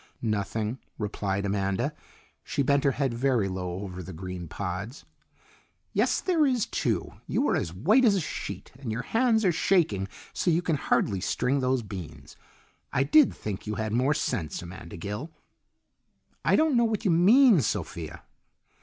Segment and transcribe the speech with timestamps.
[0.23, 1.93] "Nothing," replied Amanda.
[2.43, 5.05] She bent her head very low over the green pods.
[5.93, 7.11] "Yes, there is, too!
[7.27, 10.77] You are as white as a sheet, and your hands are shaking so you can
[10.77, 12.35] hardly string those beans.
[12.91, 15.29] I did think you had more sense, Amanda Gill."
[16.43, 18.23] "I don't know what you mean, Sophia."